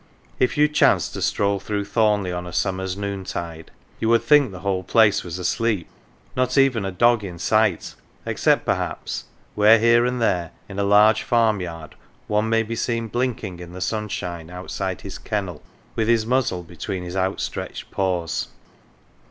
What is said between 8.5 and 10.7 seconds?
per haps, where here and there